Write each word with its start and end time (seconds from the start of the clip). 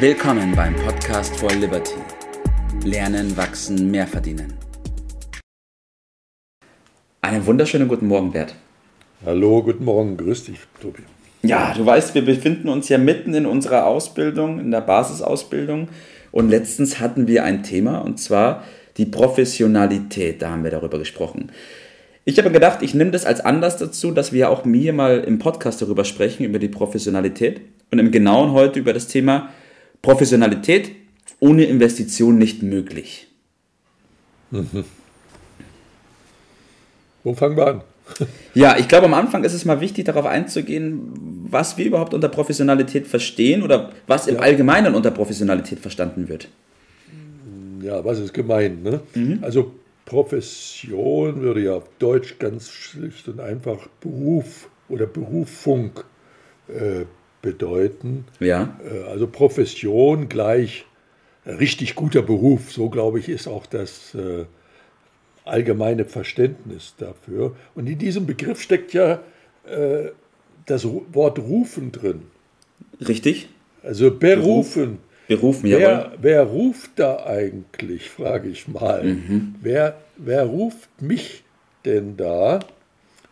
Willkommen 0.00 0.54
beim 0.54 0.76
Podcast 0.76 1.34
for 1.38 1.50
Liberty. 1.50 1.96
Lernen, 2.84 3.36
wachsen, 3.36 3.90
mehr 3.90 4.06
verdienen. 4.06 4.54
Einen 7.20 7.44
wunderschönen 7.44 7.88
guten 7.88 8.06
Morgen, 8.06 8.30
Bert. 8.30 8.54
Hallo, 9.26 9.60
guten 9.60 9.84
Morgen, 9.84 10.16
grüß 10.16 10.44
dich, 10.44 10.58
Tobi. 10.80 11.02
Ja, 11.42 11.74
du 11.76 11.84
weißt, 11.84 12.14
wir 12.14 12.24
befinden 12.24 12.68
uns 12.68 12.88
ja 12.88 12.96
mitten 12.96 13.34
in 13.34 13.44
unserer 13.44 13.86
Ausbildung, 13.86 14.60
in 14.60 14.70
der 14.70 14.82
Basisausbildung. 14.82 15.88
Und 16.30 16.48
letztens 16.48 17.00
hatten 17.00 17.26
wir 17.26 17.42
ein 17.42 17.64
Thema, 17.64 17.98
und 17.98 18.20
zwar 18.20 18.62
die 18.98 19.06
Professionalität. 19.06 20.42
Da 20.42 20.50
haben 20.50 20.62
wir 20.62 20.70
darüber 20.70 21.00
gesprochen. 21.00 21.50
Ich 22.24 22.38
habe 22.38 22.52
gedacht, 22.52 22.82
ich 22.82 22.94
nehme 22.94 23.10
das 23.10 23.24
als 23.24 23.40
Anlass 23.40 23.78
dazu, 23.78 24.12
dass 24.12 24.32
wir 24.32 24.48
auch 24.50 24.64
mir 24.64 24.92
mal 24.92 25.18
im 25.18 25.40
Podcast 25.40 25.82
darüber 25.82 26.04
sprechen, 26.04 26.44
über 26.44 26.60
die 26.60 26.68
Professionalität. 26.68 27.62
Und 27.90 27.98
im 27.98 28.12
Genauen 28.12 28.52
heute 28.52 28.78
über 28.78 28.92
das 28.92 29.08
Thema 29.08 29.48
Professionalität 30.02 30.92
ohne 31.40 31.64
Investition 31.64 32.38
nicht 32.38 32.62
möglich. 32.62 33.28
Mhm. 34.50 34.84
Wo 37.24 37.34
fangen 37.34 37.56
wir 37.56 37.66
an? 37.66 37.82
Ja, 38.54 38.78
ich 38.78 38.88
glaube, 38.88 39.06
am 39.06 39.14
Anfang 39.14 39.44
ist 39.44 39.52
es 39.52 39.64
mal 39.64 39.80
wichtig, 39.80 40.06
darauf 40.06 40.24
einzugehen, 40.24 41.12
was 41.50 41.76
wir 41.76 41.84
überhaupt 41.84 42.14
unter 42.14 42.28
Professionalität 42.28 43.06
verstehen 43.06 43.62
oder 43.62 43.92
was 44.06 44.26
im 44.26 44.36
ja. 44.36 44.40
Allgemeinen 44.40 44.94
unter 44.94 45.10
Professionalität 45.10 45.80
verstanden 45.80 46.28
wird. 46.28 46.48
Ja, 47.82 48.04
was 48.04 48.18
ist 48.18 48.32
gemeint? 48.32 48.82
Ne? 48.82 49.00
Mhm. 49.14 49.38
Also 49.42 49.72
Profession 50.06 51.40
würde 51.42 51.62
ja 51.62 51.74
auf 51.74 51.88
Deutsch 51.98 52.38
ganz 52.38 52.70
schlicht 52.70 53.28
und 53.28 53.40
einfach 53.40 53.88
Beruf 54.00 54.68
oder 54.88 55.06
Berufung 55.06 55.90
äh, 56.68 57.04
bedeuten. 57.42 58.24
Ja. 58.40 58.78
Äh, 58.84 59.04
also 59.04 59.26
Profession 59.26 60.28
gleich 60.28 60.84
richtig 61.46 61.94
guter 61.94 62.22
Beruf, 62.22 62.72
so 62.72 62.90
glaube 62.90 63.18
ich, 63.18 63.28
ist 63.28 63.46
auch 63.46 63.66
das 63.66 64.14
äh, 64.14 64.44
allgemeine 65.44 66.04
Verständnis 66.04 66.94
dafür. 66.98 67.56
Und 67.74 67.86
in 67.86 67.98
diesem 67.98 68.26
Begriff 68.26 68.60
steckt 68.60 68.92
ja 68.92 69.20
äh, 69.66 70.10
das 70.66 70.86
Wort 71.12 71.38
rufen 71.38 71.92
drin. 71.92 72.22
Richtig. 73.06 73.48
Also 73.82 74.10
berufen. 74.10 74.98
Berufen, 75.28 75.68
ja. 75.68 75.78
Wer, 75.78 76.12
wer 76.20 76.42
ruft 76.44 76.92
da 76.96 77.24
eigentlich, 77.26 78.10
frage 78.10 78.48
ich 78.48 78.68
mal. 78.68 79.04
Mhm. 79.04 79.54
Wer, 79.60 79.98
wer 80.16 80.44
ruft 80.44 81.02
mich 81.02 81.44
denn 81.84 82.16
da? 82.16 82.60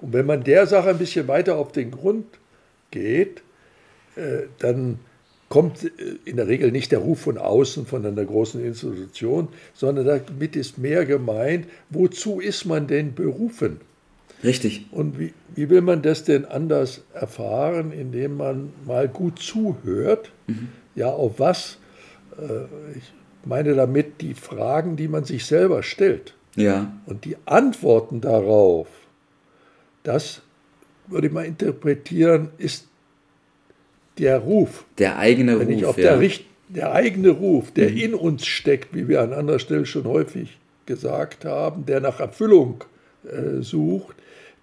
Und 0.01 0.13
wenn 0.13 0.27
man 0.27 0.45
der 0.45 0.67
Sache 0.67 0.91
ein 0.91 0.99
bisschen 0.99 1.27
weiter 1.29 1.57
auf 1.57 1.73
den 1.73 1.91
Grund 1.91 2.27
geht, 2.91 3.43
dann 4.59 4.99
kommt 5.49 5.85
äh, 5.85 5.91
in 6.25 6.37
der 6.37 6.49
Regel 6.49 6.73
nicht 6.73 6.93
der 6.93 7.01
Ruf 7.01 7.21
von 7.21 7.39
außen, 7.39 7.87
von 7.87 8.05
einer 8.05 8.25
großen 8.25 8.65
Institution, 8.65 9.49
sondern 9.75 10.07
damit 10.07 10.57
ist 10.57 10.79
mehr 10.79 11.05
gemeint, 11.05 11.67
wozu 11.91 12.41
ist 12.41 12.65
man 12.65 12.87
denn 12.87 13.15
berufen? 13.15 13.81
Richtig. 14.45 14.87
Und 14.91 15.19
wie, 15.19 15.33
wie 15.55 15.71
will 15.71 15.81
man 15.81 16.03
das 16.03 16.25
denn 16.25 16.45
anders 16.45 17.03
erfahren, 17.15 17.93
indem 17.93 18.37
man 18.37 18.73
mal 18.85 19.09
gut 19.09 19.39
zuhört? 19.39 20.31
Mhm. 20.47 20.69
Ja, 20.95 21.09
auf 21.09 21.39
was? 21.39 21.79
Äh, 22.39 22.97
ich 22.97 23.13
meine 23.45 23.75
damit 23.75 24.21
die 24.21 24.35
Fragen, 24.35 24.97
die 24.97 25.09
man 25.09 25.25
sich 25.25 25.47
selber 25.47 25.83
stellt. 25.83 26.35
Ja. 26.57 26.93
Und 27.07 27.25
die 27.25 27.37
Antworten 27.45 28.21
darauf, 28.21 28.89
das 30.03 30.43
würde 31.07 31.29
ich 31.29 31.33
mal 31.33 31.47
interpretieren, 31.47 32.51
ist 32.59 32.89
der 34.19 34.39
Ruf. 34.39 34.85
Der 34.99 35.19
eigene 35.19 35.59
Wenn 35.59 35.69
Ruf. 35.69 35.77
Ich 35.77 35.85
auf 35.85 35.99
ja. 35.99 36.17
der, 36.17 36.31
der 36.69 36.93
eigene 36.93 37.31
Ruf, 37.31 37.71
der 37.71 37.91
mhm. 37.91 37.97
in 37.97 38.15
uns 38.15 38.47
steckt, 38.47 38.95
wie 38.95 39.09
wir 39.09 39.23
an 39.23 39.33
anderer 39.33 39.59
Stelle 39.59 39.87
schon 39.87 40.05
häufig 40.05 40.59
gesagt 40.87 41.45
haben, 41.45 41.87
der 41.87 42.01
nach 42.01 42.21
Erfüllung 42.21 42.85
äh, 43.25 43.63
sucht, 43.63 44.17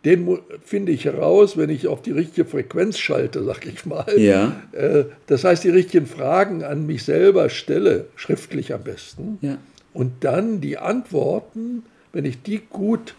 den 0.06 0.38
finde 0.66 0.92
ich 0.92 1.06
heraus, 1.06 1.56
wenn 1.56 1.70
ich 1.70 1.88
auf 1.88 2.02
die 2.02 2.12
richtige 2.12 2.46
Frequenz 2.46 2.98
schalte, 2.98 3.44
sag 3.44 3.66
ich 3.66 3.86
mal. 3.86 4.06
Ja. 4.18 4.62
Äh, 4.74 5.06
das 5.28 5.46
heißt, 5.46 5.64
die 5.64 5.70
richtigen 5.70 6.08
Fragen 6.08 6.64
an 6.64 6.86
mich 6.86 7.04
selber 7.04 7.50
stelle, 7.50 8.08
schriftlich 8.16 8.74
am 8.74 8.84
besten. 8.84 9.38
Ja. 9.42 9.58
Und 9.94 10.24
dann 10.26 10.60
die 10.60 10.78
Antworten, 10.78 11.84
wenn 12.12 12.26
ich 12.26 12.42
die 12.42 12.60
gut 12.70 13.16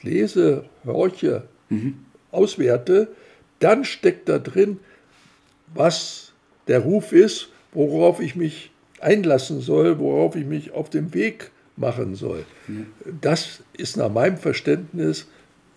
lese, 0.00 0.64
horche, 0.86 1.42
mhm. 1.68 1.96
auswerte, 2.30 3.08
dann 3.58 3.84
steckt 3.84 4.28
da 4.28 4.38
drin, 4.38 4.78
was 5.74 6.32
der 6.68 6.80
Ruf 6.80 7.12
ist, 7.12 7.48
worauf 7.72 8.20
ich 8.20 8.36
mich 8.36 8.70
einlassen 9.00 9.60
soll, 9.60 9.98
worauf 9.98 10.36
ich 10.36 10.46
mich 10.46 10.72
auf 10.72 10.90
dem 10.90 11.12
Weg 11.14 11.50
machen 11.76 12.14
soll. 12.14 12.44
Das 13.20 13.60
ist 13.72 13.96
nach 13.96 14.10
meinem 14.10 14.36
Verständnis 14.36 15.26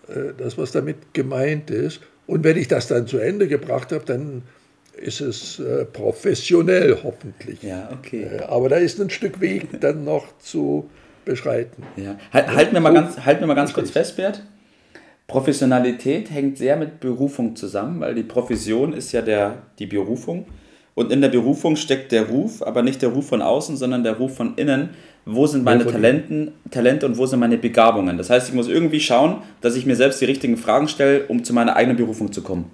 äh, 0.08 0.32
das, 0.36 0.58
was 0.58 0.72
damit 0.72 1.14
gemeint 1.14 1.70
ist. 1.70 2.00
Und 2.26 2.44
wenn 2.44 2.56
ich 2.56 2.68
das 2.68 2.88
dann 2.88 3.06
zu 3.06 3.18
Ende 3.18 3.48
gebracht 3.48 3.92
habe, 3.92 4.04
dann 4.04 4.42
ist 4.96 5.20
es 5.20 5.58
äh, 5.58 5.84
professionell 5.84 6.98
hoffentlich. 7.02 7.62
Ja, 7.62 7.90
okay. 7.92 8.22
Äh, 8.22 8.42
aber 8.42 8.68
da 8.68 8.76
ist 8.76 9.00
ein 9.00 9.10
Stück 9.10 9.40
Weg 9.40 9.80
dann 9.80 10.04
noch 10.04 10.38
zu 10.38 10.88
beschreiten. 11.24 11.82
Ja. 11.96 12.18
Halt, 12.32 12.48
halten 12.48 12.74
wir 12.74 12.80
mal 12.80 12.94
ganz, 12.94 13.18
halten 13.18 13.40
wir 13.40 13.46
mal 13.46 13.54
ganz 13.54 13.72
kurz 13.72 13.90
fest, 13.90 14.16
Bert. 14.16 14.42
Professionalität 15.26 16.30
hängt 16.30 16.58
sehr 16.58 16.76
mit 16.76 17.00
Berufung 17.00 17.56
zusammen, 17.56 18.00
weil 18.00 18.14
die 18.14 18.22
Profession 18.22 18.92
ist 18.92 19.12
ja 19.12 19.22
der, 19.22 19.62
die 19.78 19.86
Berufung. 19.86 20.46
Und 20.94 21.12
in 21.12 21.20
der 21.20 21.28
Berufung 21.28 21.76
steckt 21.76 22.10
der 22.12 22.28
Ruf, 22.28 22.62
aber 22.62 22.82
nicht 22.82 23.02
der 23.02 23.10
Ruf 23.10 23.26
von 23.26 23.42
außen, 23.42 23.76
sondern 23.76 24.02
der 24.02 24.16
Ruf 24.16 24.36
von 24.36 24.54
innen. 24.56 24.90
Wo 25.26 25.46
sind 25.46 25.64
meine 25.64 25.84
Talenten, 25.84 26.52
Talente 26.70 27.04
und 27.04 27.18
wo 27.18 27.26
sind 27.26 27.40
meine 27.40 27.58
Begabungen? 27.58 28.16
Das 28.16 28.30
heißt, 28.30 28.48
ich 28.48 28.54
muss 28.54 28.68
irgendwie 28.68 29.00
schauen, 29.00 29.42
dass 29.60 29.76
ich 29.76 29.84
mir 29.84 29.96
selbst 29.96 30.20
die 30.20 30.24
richtigen 30.24 30.56
Fragen 30.56 30.88
stelle, 30.88 31.24
um 31.26 31.42
zu 31.42 31.52
meiner 31.52 31.74
eigenen 31.74 31.96
Berufung 31.96 32.32
zu 32.32 32.42
kommen. 32.42 32.70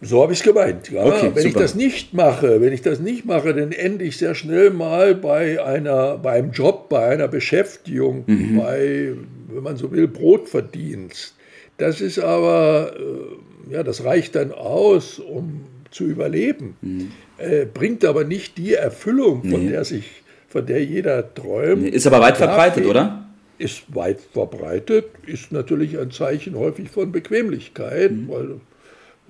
So 0.00 0.20
habe 0.20 0.32
ich 0.32 0.40
es 0.40 0.44
gemeint. 0.44 0.90
Ja, 0.90 1.04
okay, 1.04 1.30
wenn 1.32 1.42
super. 1.42 1.46
ich 1.46 1.54
das 1.54 1.74
nicht 1.74 2.12
mache, 2.12 2.60
wenn 2.60 2.72
ich 2.72 2.82
das 2.82 3.00
nicht 3.00 3.24
mache, 3.24 3.54
dann 3.54 3.72
ende 3.72 4.04
ich 4.04 4.18
sehr 4.18 4.34
schnell 4.34 4.70
mal 4.70 5.14
bei 5.14 5.64
einer, 5.64 6.18
bei 6.18 6.32
einem 6.32 6.50
Job, 6.50 6.88
bei 6.90 7.06
einer 7.06 7.28
Beschäftigung, 7.28 8.24
mhm. 8.26 8.58
bei, 8.58 9.12
wenn 9.48 9.62
man 9.62 9.76
so 9.76 9.90
will, 9.92 10.08
Brotverdienst. 10.08 11.35
Das 11.78 12.00
ist 12.00 12.18
aber, 12.18 12.92
äh, 12.98 13.72
ja, 13.72 13.82
das 13.82 14.04
reicht 14.04 14.34
dann 14.34 14.52
aus, 14.52 15.18
um 15.18 15.66
zu 15.90 16.04
überleben, 16.04 16.76
mhm. 16.80 17.12
äh, 17.38 17.64
bringt 17.64 18.04
aber 18.04 18.24
nicht 18.24 18.58
die 18.58 18.74
Erfüllung, 18.74 19.42
von 19.42 19.64
nee. 19.64 19.70
der 19.70 19.84
sich, 19.84 20.22
von 20.48 20.66
der 20.66 20.84
jeder 20.84 21.34
träumt. 21.34 21.82
Nee, 21.82 21.88
ist 21.88 22.06
aber 22.06 22.20
weit 22.20 22.36
verbreitet, 22.36 22.78
Dafür 22.78 22.90
oder? 22.90 23.22
Ist 23.58 23.94
weit 23.94 24.20
verbreitet, 24.20 25.06
ist 25.26 25.52
natürlich 25.52 25.98
ein 25.98 26.10
Zeichen 26.10 26.56
häufig 26.56 26.90
von 26.90 27.12
Bequemlichkeit, 27.12 28.12
mhm. 28.12 28.28
weil 28.28 28.60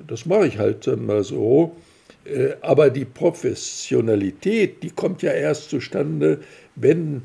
das 0.06 0.26
mache 0.26 0.46
ich 0.46 0.58
halt 0.58 0.86
dann 0.86 1.06
mal 1.06 1.22
so. 1.24 1.76
Äh, 2.24 2.54
aber 2.60 2.90
die 2.90 3.04
Professionalität, 3.04 4.82
die 4.82 4.90
kommt 4.90 5.22
ja 5.22 5.32
erst 5.32 5.70
zustande, 5.70 6.40
wenn 6.74 7.22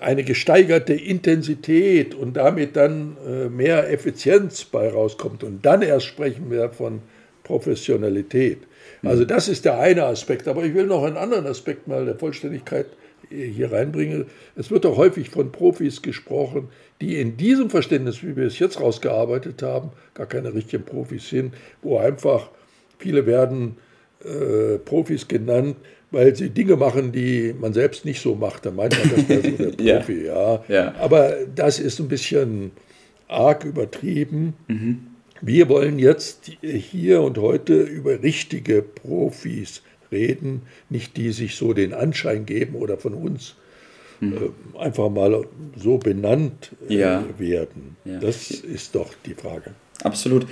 eine 0.00 0.24
gesteigerte 0.24 0.94
Intensität 0.94 2.14
und 2.14 2.36
damit 2.36 2.76
dann 2.76 3.16
äh, 3.26 3.48
mehr 3.48 3.90
Effizienz 3.90 4.64
bei 4.64 4.88
rauskommt. 4.88 5.44
Und 5.44 5.64
dann 5.64 5.82
erst 5.82 6.06
sprechen 6.06 6.50
wir 6.50 6.70
von 6.70 7.02
Professionalität. 7.44 8.58
Mhm. 9.02 9.08
Also 9.08 9.24
das 9.24 9.48
ist 9.48 9.64
der 9.64 9.78
eine 9.78 10.04
Aspekt. 10.04 10.48
Aber 10.48 10.64
ich 10.64 10.74
will 10.74 10.86
noch 10.86 11.04
einen 11.04 11.16
anderen 11.16 11.46
Aspekt 11.46 11.88
mal 11.88 12.04
der 12.04 12.16
Vollständigkeit 12.16 12.86
hier 13.30 13.72
reinbringen. 13.72 14.26
Es 14.56 14.70
wird 14.70 14.86
auch 14.86 14.96
häufig 14.96 15.30
von 15.30 15.52
Profis 15.52 16.02
gesprochen, 16.02 16.68
die 17.00 17.20
in 17.20 17.36
diesem 17.36 17.70
Verständnis, 17.70 18.22
wie 18.22 18.36
wir 18.36 18.46
es 18.46 18.58
jetzt 18.58 18.80
rausgearbeitet 18.80 19.62
haben, 19.62 19.90
gar 20.14 20.26
keine 20.26 20.54
richtigen 20.54 20.84
Profis 20.84 21.28
sind, 21.28 21.54
wo 21.82 21.98
einfach 21.98 22.50
viele 22.98 23.26
werden 23.26 23.76
äh, 24.24 24.78
Profis 24.78 25.26
genannt, 25.28 25.76
weil 26.12 26.36
sie 26.36 26.50
Dinge 26.50 26.76
machen, 26.76 27.10
die 27.10 27.54
man 27.58 27.72
selbst 27.72 28.04
nicht 28.04 28.20
so 28.20 28.34
macht. 28.34 28.66
Dann 28.66 28.76
meint 28.76 28.96
man, 28.98 29.16
das 29.16 29.28
wäre 29.28 29.42
so 29.42 29.70
der 29.70 29.96
Profi. 29.98 30.26
ja. 30.26 30.64
ja. 30.68 30.94
Aber 31.00 31.34
das 31.54 31.80
ist 31.80 31.98
ein 31.98 32.08
bisschen 32.08 32.70
arg 33.28 33.64
übertrieben. 33.64 34.54
Mhm. 34.68 35.06
Wir 35.40 35.68
wollen 35.68 35.98
jetzt 35.98 36.52
hier 36.62 37.22
und 37.22 37.38
heute 37.38 37.74
über 37.74 38.22
richtige 38.22 38.82
Profis 38.82 39.82
reden, 40.12 40.62
nicht 40.88 41.16
die 41.16 41.32
sich 41.32 41.56
so 41.56 41.72
den 41.72 41.94
Anschein 41.94 42.46
geben 42.46 42.76
oder 42.76 42.98
von 42.98 43.14
uns 43.14 43.56
mhm. 44.20 44.34
äh, 44.34 44.78
einfach 44.78 45.10
mal 45.10 45.46
so 45.76 45.98
benannt 45.98 46.72
äh, 46.88 46.98
ja. 46.98 47.24
werden. 47.38 47.96
Das 48.04 48.50
ist 48.50 48.94
doch 48.94 49.12
die 49.26 49.34
Frage. 49.34 49.72
Absolut. 50.04 50.46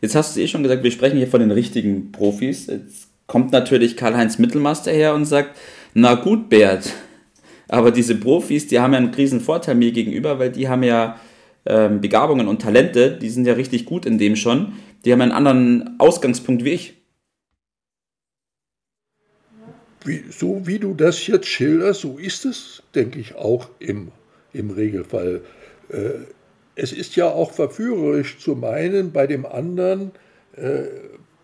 Jetzt 0.00 0.14
hast 0.14 0.36
du 0.36 0.40
eh 0.40 0.48
schon 0.48 0.62
gesagt, 0.62 0.82
wir 0.82 0.90
sprechen 0.90 1.16
hier 1.16 1.28
von 1.28 1.40
den 1.40 1.50
richtigen 1.50 2.12
Profis. 2.12 2.66
Jetzt 2.66 3.03
kommt 3.26 3.52
natürlich 3.52 3.96
Karl-Heinz 3.96 4.38
Mittelmaster 4.38 4.92
her 4.92 5.14
und 5.14 5.24
sagt, 5.24 5.56
na 5.94 6.14
gut, 6.14 6.48
Bert, 6.48 6.92
aber 7.68 7.90
diese 7.90 8.14
Profis, 8.14 8.66
die 8.66 8.80
haben 8.80 8.92
ja 8.92 8.98
einen 8.98 9.14
riesen 9.14 9.40
Vorteil 9.40 9.74
mir 9.74 9.92
gegenüber, 9.92 10.38
weil 10.38 10.50
die 10.50 10.68
haben 10.68 10.82
ja 10.82 11.18
ähm, 11.66 12.00
Begabungen 12.00 12.48
und 12.48 12.60
Talente, 12.60 13.16
die 13.16 13.30
sind 13.30 13.46
ja 13.46 13.54
richtig 13.54 13.86
gut 13.86 14.04
in 14.06 14.18
dem 14.18 14.36
schon. 14.36 14.74
Die 15.04 15.12
haben 15.12 15.20
einen 15.20 15.32
anderen 15.32 15.96
Ausgangspunkt 15.98 16.64
wie 16.64 16.70
ich. 16.70 17.04
wie, 20.04 20.24
so 20.30 20.66
wie 20.66 20.78
du 20.78 20.94
das 20.94 21.26
jetzt 21.26 21.46
schilderst, 21.46 22.02
so 22.02 22.18
ist 22.18 22.44
es, 22.44 22.82
denke 22.94 23.18
ich, 23.18 23.34
auch 23.34 23.68
im, 23.78 24.12
im 24.52 24.70
Regelfall. 24.70 25.42
Äh, 25.88 26.10
es 26.76 26.92
ist 26.92 27.16
ja 27.16 27.28
auch 27.28 27.52
verführerisch 27.52 28.38
zu 28.38 28.54
meinen, 28.54 29.12
bei 29.12 29.26
dem 29.26 29.46
anderen 29.46 30.12
äh, 30.56 30.84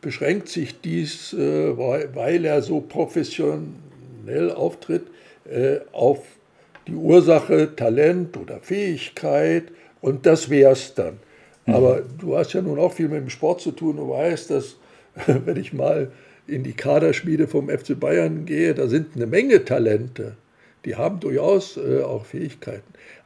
beschränkt 0.01 0.49
sich 0.49 0.81
dies, 0.81 1.33
äh, 1.33 1.77
weil 1.77 2.45
er 2.45 2.63
so 2.63 2.81
professionell 2.81 4.51
auftritt, 4.55 5.07
äh, 5.51 5.79
auf 5.93 6.21
die 6.87 6.95
Ursache 6.95 7.75
Talent 7.77 8.37
oder 8.37 8.61
Fähigkeit 8.61 9.65
und 10.01 10.27
das 10.27 10.51
wäre 10.51 10.73
es 10.73 10.95
dann. 10.95 11.19
Mhm. 11.67 11.75
Aber 11.75 12.03
du 12.19 12.37
hast 12.37 12.53
ja 12.53 12.63
nun 12.63 12.79
auch 12.79 12.93
viel 12.93 13.09
mit 13.09 13.21
dem 13.21 13.31
Sport 13.31 13.61
zu 13.61 13.73
tun 13.73 13.99
und 13.99 14.11
weißt, 14.11 14.51
dass 14.51 14.77
wenn 15.27 15.57
ich 15.57 15.73
mal 15.73 16.11
in 16.47 16.65
die 16.65 16.73
Kaderschmiede 16.73 17.47
vom 17.47 17.69
FC 17.69 17.99
Bayern 17.99 18.45
gehe, 18.45 18.75
da 18.75 18.89
sind 18.89 19.15
eine 19.17 19.27
Menge 19.27 19.65
Talente. 19.65 20.37
Die 20.85 20.97
haben 20.97 21.21
durchaus 21.21 21.77
äh, 21.77 22.03
auch 22.03 22.25
Fähigkeiten. 22.25 22.83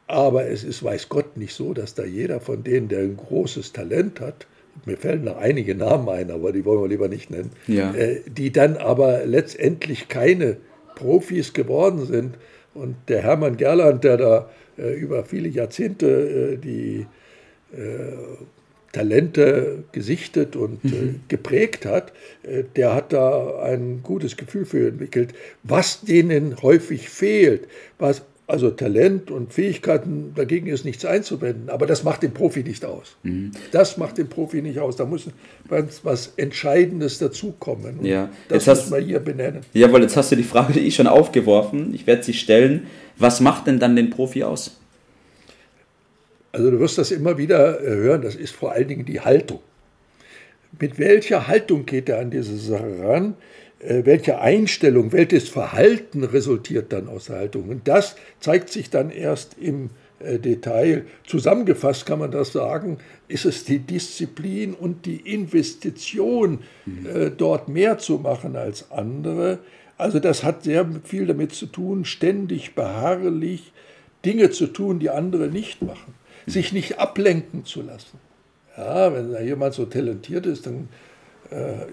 Aber 0.06 0.46
es 0.46 0.64
ist, 0.64 0.82
weiß 0.82 1.08
Gott, 1.08 1.36
nicht 1.36 1.54
so, 1.54 1.72
dass 1.72 1.94
da 1.94 2.04
jeder 2.04 2.40
von 2.40 2.62
denen, 2.62 2.88
der 2.88 3.00
ein 3.00 3.16
großes 3.16 3.72
Talent 3.72 4.20
hat, 4.20 4.46
mir 4.86 4.96
fällen 4.96 5.24
noch 5.24 5.36
einige 5.36 5.74
Namen 5.74 6.08
ein, 6.08 6.30
aber 6.30 6.52
die 6.52 6.64
wollen 6.64 6.82
wir 6.82 6.88
lieber 6.88 7.08
nicht 7.08 7.30
nennen, 7.30 7.50
ja. 7.66 7.94
äh, 7.94 8.20
die 8.26 8.52
dann 8.52 8.76
aber 8.76 9.24
letztendlich 9.26 10.08
keine 10.08 10.56
Profis 10.94 11.52
geworden 11.52 12.06
sind. 12.06 12.36
Und 12.74 12.96
der 13.08 13.22
Hermann 13.22 13.56
Gerland, 13.56 14.04
der 14.04 14.16
da 14.16 14.50
äh, 14.78 14.92
über 14.94 15.24
viele 15.24 15.48
Jahrzehnte 15.48 16.54
äh, 16.54 16.56
die 16.56 17.06
äh, 17.72 18.12
Talente 18.94 19.84
gesichtet 19.92 20.56
und 20.56 20.84
äh, 20.84 20.88
mhm. 20.88 21.20
geprägt 21.28 21.84
hat, 21.84 22.12
äh, 22.42 22.62
der 22.76 22.94
hat 22.94 23.12
da 23.12 23.60
ein 23.60 24.00
gutes 24.02 24.36
Gefühl 24.36 24.64
für 24.64 24.88
entwickelt, 24.88 25.34
was 25.62 26.02
denen 26.02 26.62
häufig 26.62 27.10
fehlt, 27.10 27.66
was 27.98 28.22
also 28.46 28.70
Talent 28.70 29.30
und 29.30 29.52
Fähigkeiten, 29.52 30.32
dagegen 30.34 30.66
ist 30.66 30.84
nichts 30.84 31.04
einzuwenden, 31.04 31.70
aber 31.70 31.86
das 31.86 32.04
macht 32.04 32.22
den 32.22 32.34
Profi 32.34 32.62
nicht 32.62 32.84
aus. 32.84 33.16
Mhm. 33.22 33.52
Das 33.72 33.96
macht 33.96 34.18
den 34.18 34.28
Profi 34.28 34.60
nicht 34.60 34.78
aus. 34.78 34.96
Da 34.96 35.06
muss 35.06 35.28
was, 36.02 36.32
Entscheidendes 36.36 37.18
dazukommen. 37.18 38.04
Ja. 38.04 38.28
Das 38.48 38.66
jetzt 38.66 38.82
muss 38.82 38.90
man 38.90 39.04
hier 39.04 39.20
benennen. 39.20 39.60
Jawohl, 39.72 40.02
jetzt 40.02 40.16
hast 40.16 40.30
du 40.30 40.36
die 40.36 40.42
Frage, 40.42 40.74
die 40.74 40.80
ich 40.80 40.94
schon 40.94 41.06
aufgeworfen. 41.06 41.94
Ich 41.94 42.06
werde 42.06 42.22
sie 42.22 42.34
stellen. 42.34 42.86
Was 43.16 43.40
macht 43.40 43.66
denn 43.66 43.78
dann 43.78 43.96
den 43.96 44.10
Profi 44.10 44.42
aus? 44.44 44.76
Also 46.52 46.70
du 46.70 46.78
wirst 46.78 46.98
das 46.98 47.10
immer 47.10 47.38
wieder 47.38 47.80
äh, 47.80 47.86
hören, 47.86 48.22
das 48.22 48.36
ist 48.36 48.54
vor 48.54 48.72
allen 48.72 48.86
Dingen 48.86 49.04
die 49.04 49.20
Haltung. 49.20 49.60
Mit 50.78 50.98
welcher 50.98 51.48
Haltung 51.48 51.86
geht 51.86 52.08
er 52.08 52.18
an 52.20 52.30
diese 52.30 52.56
Sache 52.56 52.98
ran? 53.02 53.34
Äh, 53.86 54.04
welche 54.04 54.40
Einstellung, 54.40 55.12
welches 55.12 55.48
Verhalten 55.48 56.24
resultiert 56.24 56.92
dann 56.92 57.08
aus 57.08 57.26
der 57.26 57.36
Haltung? 57.36 57.68
Und 57.68 57.86
das 57.88 58.16
zeigt 58.40 58.70
sich 58.70 58.90
dann 58.90 59.10
erst 59.10 59.56
im 59.58 59.90
äh, 60.20 60.38
Detail. 60.38 61.04
Zusammengefasst 61.26 62.06
kann 62.06 62.18
man 62.18 62.30
das 62.30 62.52
sagen, 62.52 62.98
ist 63.28 63.44
es 63.44 63.64
die 63.64 63.78
Disziplin 63.78 64.74
und 64.74 65.06
die 65.06 65.32
Investition, 65.32 66.60
mhm. 66.84 67.32
dort 67.38 67.68
mehr 67.68 67.98
zu 67.98 68.18
machen 68.18 68.54
als 68.56 68.90
andere. 68.90 69.60
Also 69.96 70.18
das 70.18 70.44
hat 70.44 70.64
sehr 70.64 70.86
viel 71.04 71.26
damit 71.26 71.52
zu 71.52 71.66
tun, 71.66 72.04
ständig 72.04 72.74
beharrlich 72.74 73.72
Dinge 74.24 74.50
zu 74.50 74.66
tun, 74.66 74.98
die 74.98 75.10
andere 75.10 75.48
nicht 75.48 75.80
machen 75.82 76.14
sich 76.46 76.72
nicht 76.72 76.98
ablenken 76.98 77.64
zu 77.64 77.82
lassen. 77.82 78.18
Ja, 78.76 79.14
wenn 79.14 79.32
da 79.32 79.40
jemand 79.40 79.74
so 79.74 79.84
talentiert 79.84 80.46
ist, 80.46 80.66
dann 80.66 80.74
äh, 80.74 80.86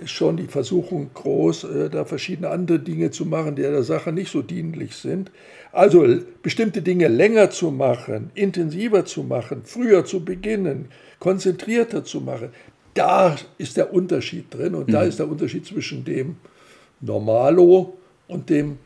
ist 0.03 0.11
schon 0.11 0.37
die 0.37 0.47
Versuchung 0.47 1.11
groß, 1.13 1.63
äh, 1.65 1.89
da 1.89 2.05
verschiedene 2.05 2.49
andere 2.49 2.79
Dinge 2.79 3.11
zu 3.11 3.25
machen, 3.25 3.55
die 3.55 3.61
der 3.61 3.83
Sache 3.83 4.11
nicht 4.11 4.31
so 4.31 4.41
dienlich 4.41 4.95
sind. 4.95 5.31
Also 5.71 6.05
bestimmte 6.41 6.81
Dinge 6.81 7.07
länger 7.07 7.49
zu 7.49 7.71
machen, 7.71 8.31
intensiver 8.33 9.05
zu 9.05 9.23
machen, 9.23 9.61
früher 9.63 10.05
zu 10.05 10.23
beginnen, 10.23 10.85
konzentrierter 11.19 12.03
zu 12.03 12.21
machen, 12.21 12.49
da 12.93 13.35
ist 13.57 13.77
der 13.77 13.93
Unterschied 13.93 14.53
drin 14.53 14.75
und 14.75 14.87
mhm. 14.87 14.91
da 14.91 15.03
ist 15.03 15.19
der 15.19 15.29
Unterschied 15.29 15.65
zwischen 15.65 16.03
dem 16.03 16.35
Normalo 16.99 17.97
und 18.27 18.49
dem 18.49 18.77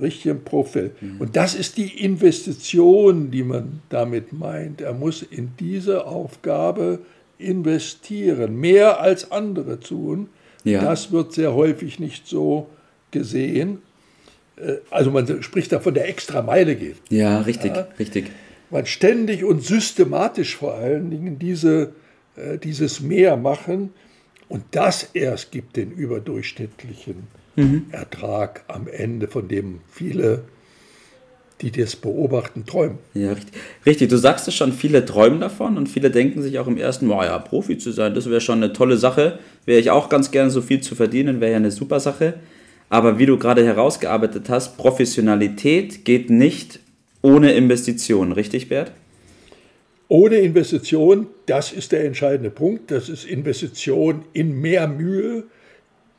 richtigen 0.00 0.44
Profil. 0.44 0.92
Mhm. 1.00 1.20
Und 1.20 1.36
das 1.36 1.54
ist 1.54 1.76
die 1.76 2.04
Investition, 2.04 3.30
die 3.30 3.42
man 3.42 3.80
damit 3.88 4.32
meint. 4.32 4.80
Er 4.80 4.92
muss 4.92 5.22
in 5.22 5.52
diese 5.58 6.06
Aufgabe 6.06 7.00
investieren, 7.38 8.56
mehr 8.56 9.00
als 9.00 9.30
andere 9.30 9.80
tun. 9.80 10.28
Ja. 10.64 10.82
Das 10.82 11.10
wird 11.12 11.32
sehr 11.32 11.54
häufig 11.54 11.98
nicht 11.98 12.26
so 12.26 12.68
gesehen. 13.10 13.82
Äh, 14.56 14.76
also 14.90 15.10
man 15.10 15.42
spricht 15.42 15.72
da 15.72 15.80
von 15.80 15.94
der 15.94 16.08
extra 16.08 16.42
Meile 16.42 16.76
gehen. 16.76 16.96
Ja, 17.08 17.40
richtig, 17.40 17.74
ja. 17.74 17.88
richtig. 17.98 18.30
Man 18.70 18.86
ständig 18.86 19.44
und 19.44 19.62
systematisch 19.62 20.56
vor 20.56 20.74
allen 20.74 21.10
Dingen 21.10 21.38
diese, 21.38 21.92
äh, 22.36 22.58
dieses 22.58 23.00
Mehr 23.00 23.36
machen 23.36 23.90
und 24.48 24.64
das 24.72 25.10
erst 25.14 25.50
gibt 25.50 25.76
den 25.76 25.90
überdurchschnittlichen 25.92 27.26
mhm. 27.56 27.86
Ertrag 27.90 28.64
am 28.68 28.86
Ende, 28.86 29.28
von 29.28 29.48
dem 29.48 29.80
viele, 29.90 30.44
die 31.62 31.70
das 31.70 31.96
beobachten, 31.96 32.66
träumen. 32.66 32.98
Ja, 33.14 33.32
richtig. 33.32 33.54
richtig. 33.86 34.08
Du 34.08 34.16
sagst 34.16 34.48
es 34.48 34.54
schon, 34.54 34.72
viele 34.72 35.04
träumen 35.04 35.40
davon 35.40 35.76
und 35.76 35.88
viele 35.88 36.10
denken 36.10 36.42
sich 36.42 36.58
auch 36.58 36.66
im 36.66 36.76
ersten 36.76 37.06
Mal, 37.06 37.26
ja, 37.26 37.38
Profi 37.38 37.78
zu 37.78 37.92
sein, 37.92 38.14
das 38.14 38.28
wäre 38.28 38.40
schon 38.40 38.62
eine 38.62 38.72
tolle 38.72 38.96
Sache. 38.96 39.38
Wäre 39.64 39.80
ich 39.80 39.90
auch 39.90 40.08
ganz 40.08 40.30
gerne 40.30 40.50
so 40.50 40.60
viel 40.60 40.80
zu 40.80 40.94
verdienen, 40.94 41.40
wäre 41.40 41.52
ja 41.52 41.56
eine 41.58 41.70
super 41.70 42.00
Sache. 42.00 42.34
Aber 42.88 43.18
wie 43.18 43.26
du 43.26 43.38
gerade 43.38 43.64
herausgearbeitet 43.64 44.48
hast, 44.48 44.76
Professionalität 44.76 46.04
geht 46.04 46.28
nicht 46.28 46.80
ohne 47.22 47.52
Investition, 47.52 48.32
richtig, 48.32 48.68
Bert? 48.68 48.92
Ohne 50.08 50.36
Investition, 50.36 51.28
das 51.46 51.72
ist 51.72 51.92
der 51.92 52.04
entscheidende 52.04 52.50
Punkt. 52.50 52.90
Das 52.90 53.08
ist 53.08 53.24
Investition 53.24 54.24
in 54.34 54.60
mehr 54.60 54.86
Mühe, 54.88 55.44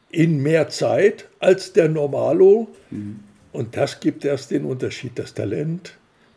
in 0.10 0.42
mehr 0.42 0.69
Zeit 0.69 1.25
als 1.39 1.74
der 1.74 1.89
Normalo. 1.89 2.69
Mhm. 2.89 3.19
Und 3.54 3.78
das 3.78 4.00
gibt 4.00 4.26
erst 4.26 4.52
den 4.52 4.66
Unterschied. 4.66 5.18
Das 5.18 5.34
Talent, 5.34 5.96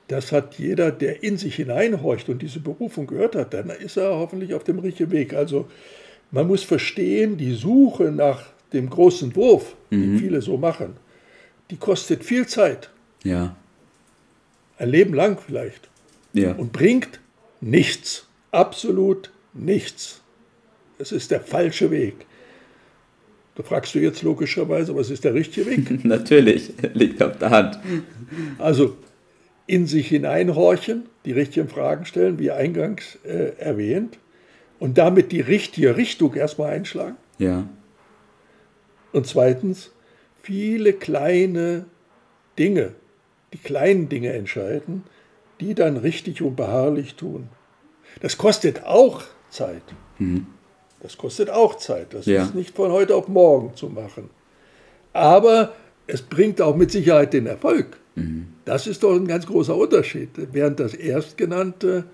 das 0.09 0.31
hat 0.31 0.57
jeder, 0.59 0.93
der 0.93 1.23
in 1.23 1.39
sich 1.39 1.57
hineinhorcht 1.57 2.29
und 2.29 2.43
diese 2.43 2.61
Berufung 2.61 3.07
gehört 3.07 3.35
hat, 3.35 3.55
dann 3.55 3.71
ist 3.71 3.97
er 3.97 4.15
hoffentlich 4.15 4.55
auf 4.55 4.63
dem 4.63 4.79
richtigen 4.79 5.11
Weg. 5.11 5.33
Also 5.35 5.67
man 6.31 6.47
muss 6.47 6.63
verstehen, 6.63 7.39
die 7.39 7.55
Suche 7.55 8.13
nach 8.13 8.45
dem 8.73 8.91
großen 8.91 9.35
Wurf, 9.35 9.75
mhm. 9.91 10.03
den 10.03 10.19
viele 10.19 10.43
so 10.43 10.59
machen, 10.59 10.97
die 11.71 11.77
kostet 11.77 12.23
viel 12.23 12.47
Zeit. 12.47 12.91
Ja. 13.25 13.57
Ein 14.79 14.91
Leben 14.91 15.15
lang 15.15 15.39
vielleicht. 15.45 15.89
Ja. 16.35 16.53
Und 16.53 16.73
bringt 16.73 17.19
nichts. 17.61 18.27
Absolut 18.53 19.33
nichts. 19.55 20.21
Es 20.99 21.13
ist 21.13 21.31
der 21.31 21.41
falsche 21.41 21.91
Weg. 21.91 22.27
Da 23.57 23.63
fragst 23.63 23.95
du 23.95 23.99
jetzt 23.99 24.23
logischerweise, 24.23 24.95
was 24.95 25.11
ist 25.11 25.25
der 25.25 25.35
richtige 25.35 25.67
Weg? 25.67 26.05
Natürlich, 26.05 26.73
liegt 26.93 27.23
auf 27.23 27.39
der 27.39 27.51
Hand. 27.51 27.79
Also 28.59 28.97
in 29.67 29.87
sich 29.87 30.09
hineinhorchen, 30.09 31.07
die 31.25 31.33
richtigen 31.33 31.69
Fragen 31.69 32.05
stellen, 32.05 32.39
wie 32.39 32.51
eingangs 32.51 33.19
äh, 33.25 33.59
erwähnt, 33.59 34.19
und 34.79 34.99
damit 34.99 35.33
die 35.33 35.41
richtige 35.41 35.97
Richtung 35.97 36.35
erstmal 36.35 36.71
einschlagen. 36.71 37.17
Ja. 37.39 37.67
Und 39.13 39.27
zweitens, 39.27 39.91
viele 40.43 40.93
kleine 40.93 41.87
Dinge, 42.59 42.93
die 43.55 43.59
kleinen 43.59 44.11
Dinge 44.11 44.35
entscheiden, 44.35 45.05
die 45.61 45.75
dann 45.75 45.97
richtig 45.97 46.43
und 46.43 46.57
beharrlich 46.57 47.15
tun. 47.15 47.49
Das 48.21 48.37
kostet 48.37 48.85
auch 48.85 49.23
Zeit. 49.49 49.83
Mhm. 50.19 50.47
Das 51.07 51.17
kostet 51.17 51.51
auch 51.51 51.77
Zeit. 51.77 52.15
Das 52.15 52.27
ja. 52.27 52.43
ist 52.43 52.57
nicht 52.57 52.75
von 52.75 52.91
heute 52.91 53.15
auf 53.15 53.29
morgen 53.29 53.77
zu 53.77 53.87
machen. 53.87 54.29
Aber 55.13 55.73
es 56.09 56.21
bringt 56.21 56.61
auch 56.61 56.75
mit 56.75 56.91
Sicherheit 56.91 57.33
den 57.33 57.47
Erfolg. 57.47 57.97
Mhm. 58.17 58.49
Das 58.65 58.89
ist 58.89 59.05
doch 59.05 59.15
ein 59.15 59.29
ganz 59.29 59.47
großer 59.47 59.77
Unterschied. 59.77 60.31
Während 60.35 60.81
das 60.81 60.95
Erstgenannte 60.95 62.07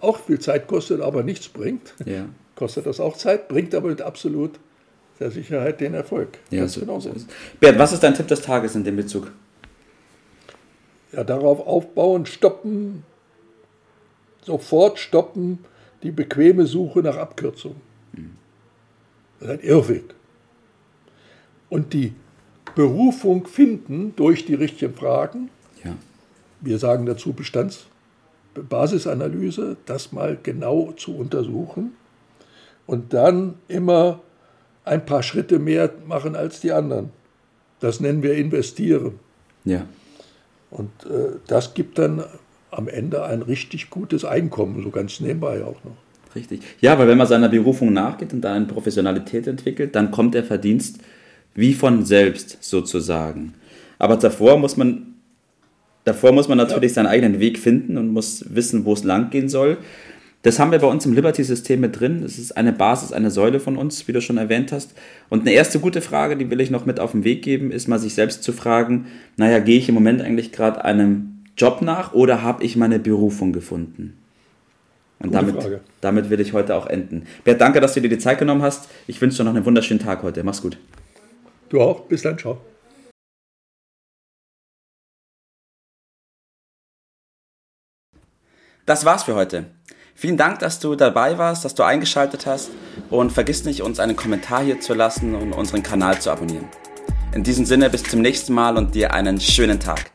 auch 0.00 0.18
viel 0.20 0.38
Zeit 0.38 0.68
kostet, 0.68 1.02
aber 1.02 1.22
nichts 1.22 1.48
bringt, 1.48 1.92
ja. 2.06 2.30
kostet 2.54 2.86
das 2.86 2.98
auch 2.98 3.14
Zeit, 3.14 3.46
bringt 3.48 3.74
aber 3.74 3.88
mit 3.88 4.00
absolut 4.00 4.52
der 5.20 5.30
Sicherheit 5.30 5.82
den 5.82 5.92
Erfolg. 5.92 6.38
Ja, 6.50 6.60
Ganz 6.60 6.72
so, 6.72 6.80
genau 6.80 6.98
so. 6.98 7.12
Bert, 7.60 7.78
was 7.78 7.92
ist 7.92 8.02
dein 8.02 8.14
Tipp 8.14 8.28
des 8.28 8.40
Tages 8.40 8.74
in 8.74 8.84
dem 8.84 8.96
Bezug? 8.96 9.30
Ja, 11.12 11.24
darauf 11.24 11.66
aufbauen, 11.66 12.24
stoppen, 12.24 13.04
sofort 14.40 14.98
stoppen, 14.98 15.58
die 16.02 16.10
bequeme 16.10 16.66
Suche 16.66 17.00
nach 17.00 17.16
Abkürzung. 17.16 17.76
Das 19.40 19.48
ist 19.48 19.54
ein 19.54 19.60
Irrweg. 19.60 20.14
Und 21.68 21.92
die 21.92 22.14
Berufung 22.74 23.46
finden 23.46 24.16
durch 24.16 24.46
die 24.46 24.54
richtigen 24.54 24.94
Fragen. 24.94 25.50
Ja. 25.84 25.94
Wir 26.60 26.78
sagen 26.78 27.06
dazu 27.06 27.32
Bestandsbasisanalyse, 27.32 29.76
das 29.86 30.10
mal 30.12 30.36
genau 30.42 30.90
zu 30.92 31.16
untersuchen 31.16 31.92
und 32.86 33.12
dann 33.12 33.54
immer 33.68 34.20
ein 34.84 35.06
paar 35.06 35.22
Schritte 35.22 35.58
mehr 35.58 35.92
machen 36.06 36.36
als 36.36 36.60
die 36.60 36.72
anderen. 36.72 37.10
Das 37.80 38.00
nennen 38.00 38.22
wir 38.22 38.34
investieren. 38.34 39.18
Ja. 39.64 39.86
Und 40.70 40.90
äh, 41.04 41.36
das 41.46 41.72
gibt 41.74 41.98
dann 41.98 42.24
am 42.70 42.88
Ende 42.88 43.24
ein 43.24 43.42
richtig 43.42 43.90
gutes 43.90 44.24
Einkommen, 44.24 44.82
so 44.82 44.90
ganz 44.90 45.20
nebenbei 45.20 45.62
auch 45.62 45.82
noch. 45.84 45.96
Richtig. 46.34 46.60
Ja, 46.80 46.98
weil 46.98 47.08
wenn 47.08 47.18
man 47.18 47.26
seiner 47.26 47.48
Berufung 47.48 47.92
nachgeht 47.92 48.32
und 48.32 48.42
da 48.42 48.52
eine 48.52 48.66
Professionalität 48.66 49.46
entwickelt, 49.46 49.94
dann 49.94 50.10
kommt 50.10 50.34
der 50.34 50.44
Verdienst 50.44 50.98
wie 51.54 51.74
von 51.74 52.04
selbst 52.04 52.58
sozusagen. 52.60 53.54
Aber 53.98 54.16
davor 54.16 54.58
muss 54.58 54.76
man, 54.76 55.14
davor 56.04 56.32
muss 56.32 56.48
man 56.48 56.58
natürlich 56.58 56.92
ja. 56.92 56.96
seinen 56.96 57.06
eigenen 57.06 57.40
Weg 57.40 57.58
finden 57.58 57.96
und 57.96 58.12
muss 58.12 58.44
wissen, 58.48 58.84
wo 58.84 58.92
es 58.92 59.04
lang 59.04 59.30
gehen 59.30 59.48
soll. 59.48 59.78
Das 60.42 60.60
haben 60.60 60.70
wir 60.70 60.78
bei 60.78 60.86
uns 60.86 61.04
im 61.04 61.14
Liberty-System 61.14 61.80
mit 61.80 61.98
drin. 61.98 62.20
Das 62.22 62.38
ist 62.38 62.56
eine 62.56 62.72
Basis, 62.72 63.12
eine 63.12 63.30
Säule 63.30 63.58
von 63.58 63.76
uns, 63.76 64.06
wie 64.06 64.12
du 64.12 64.20
schon 64.20 64.38
erwähnt 64.38 64.70
hast. 64.70 64.94
Und 65.28 65.40
eine 65.40 65.50
erste 65.50 65.80
gute 65.80 66.00
Frage, 66.00 66.36
die 66.36 66.48
will 66.48 66.60
ich 66.60 66.70
noch 66.70 66.86
mit 66.86 67.00
auf 67.00 67.10
den 67.10 67.24
Weg 67.24 67.42
geben, 67.42 67.72
ist 67.72 67.88
mal 67.88 67.98
sich 67.98 68.14
selbst 68.14 68.44
zu 68.44 68.52
fragen, 68.52 69.06
naja, 69.36 69.58
gehe 69.58 69.78
ich 69.78 69.88
im 69.88 69.96
Moment 69.96 70.22
eigentlich 70.22 70.52
gerade 70.52 70.84
einem 70.84 71.37
Job 71.58 71.82
nach 71.82 72.12
oder 72.12 72.42
habe 72.42 72.64
ich 72.64 72.76
meine 72.76 72.98
Berufung 72.98 73.52
gefunden? 73.52 74.16
Und 75.20 75.34
damit, 75.34 75.56
damit 76.00 76.30
will 76.30 76.38
ich 76.40 76.52
heute 76.52 76.76
auch 76.76 76.86
enden. 76.86 77.26
Bert, 77.42 77.60
danke, 77.60 77.80
dass 77.80 77.94
du 77.94 78.00
dir 78.00 78.08
die 78.08 78.18
Zeit 78.18 78.38
genommen 78.38 78.62
hast. 78.62 78.88
Ich 79.08 79.20
wünsche 79.20 79.38
dir 79.38 79.44
noch 79.44 79.54
einen 79.54 79.64
wunderschönen 79.64 80.00
Tag 80.00 80.22
heute. 80.22 80.44
Mach's 80.44 80.62
gut. 80.62 80.78
Du 81.68 81.80
auch. 81.80 82.02
Bis 82.02 82.22
dann. 82.22 82.38
Ciao. 82.38 82.58
Das 88.86 89.04
war's 89.04 89.24
für 89.24 89.34
heute. 89.34 89.66
Vielen 90.14 90.36
Dank, 90.36 90.60
dass 90.60 90.80
du 90.80 90.94
dabei 90.94 91.36
warst, 91.36 91.64
dass 91.64 91.74
du 91.74 91.82
eingeschaltet 91.82 92.46
hast 92.46 92.70
und 93.10 93.30
vergiss 93.32 93.64
nicht, 93.64 93.82
uns 93.82 94.00
einen 94.00 94.16
Kommentar 94.16 94.64
hier 94.64 94.80
zu 94.80 94.94
lassen 94.94 95.34
und 95.34 95.52
unseren 95.52 95.82
Kanal 95.82 96.20
zu 96.20 96.30
abonnieren. 96.30 96.68
In 97.34 97.44
diesem 97.44 97.66
Sinne, 97.66 97.90
bis 97.90 98.02
zum 98.04 98.22
nächsten 98.22 98.54
Mal 98.54 98.76
und 98.76 98.94
dir 98.94 99.12
einen 99.12 99.40
schönen 99.40 99.78
Tag. 99.78 100.10